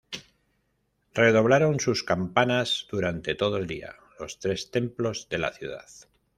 Redoblaron 1.13 1.79
sus 1.79 2.03
campanas, 2.03 2.87
durante 2.89 3.35
todo 3.35 3.57
el 3.57 3.67
día, 3.67 3.97
los 4.19 4.39
tres 4.39 4.71
templos 4.71 5.29
de 5.29 5.37
la 5.37 5.53
Ciudad. 5.53 5.85